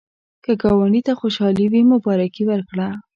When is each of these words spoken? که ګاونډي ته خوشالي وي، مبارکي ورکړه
که 0.43 0.51
ګاونډي 0.61 1.01
ته 1.07 1.13
خوشالي 1.19 1.65
وي، 1.71 1.81
مبارکي 1.93 2.43
ورکړه 2.47 2.87